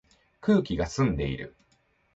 [0.41, 1.55] 空気が澄んでいる